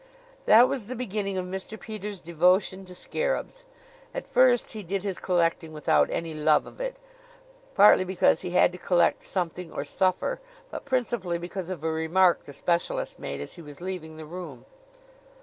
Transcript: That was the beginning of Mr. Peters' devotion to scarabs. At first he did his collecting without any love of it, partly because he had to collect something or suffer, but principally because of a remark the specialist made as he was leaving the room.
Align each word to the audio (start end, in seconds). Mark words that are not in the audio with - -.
That 0.45 0.67
was 0.67 0.85
the 0.87 0.95
beginning 0.95 1.37
of 1.37 1.45
Mr. 1.45 1.79
Peters' 1.79 2.21
devotion 2.21 2.85
to 2.85 2.95
scarabs. 2.95 3.65
At 4.15 4.25
first 4.25 4.71
he 4.73 4.81
did 4.81 5.03
his 5.03 5.19
collecting 5.19 5.73
without 5.73 6.09
any 6.09 6.33
love 6.33 6.65
of 6.65 6.81
it, 6.81 6.95
partly 7.75 8.03
because 8.03 8.41
he 8.41 8.49
had 8.49 8.71
to 8.71 8.79
collect 8.79 9.21
something 9.23 9.71
or 9.71 9.85
suffer, 9.85 10.39
but 10.71 10.85
principally 10.85 11.37
because 11.37 11.69
of 11.69 11.83
a 11.83 11.91
remark 11.91 12.45
the 12.45 12.51
specialist 12.53 13.19
made 13.19 13.41
as 13.41 13.53
he 13.53 13.61
was 13.61 13.79
leaving 13.79 14.17
the 14.17 14.25
room. 14.25 14.65